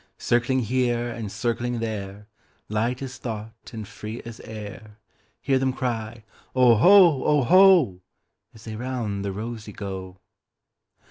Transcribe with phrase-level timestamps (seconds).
[0.17, 2.25] Circling here and circling there,
[2.69, 4.97] Light as thought and free as air,
[5.41, 6.23] Hear them cry,
[6.55, 10.17] "Oho, oho,"As they round the rosey go.